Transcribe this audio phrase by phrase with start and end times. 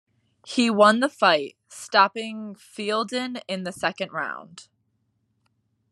[0.47, 4.67] He won the fight, stopping Fielden in the second round.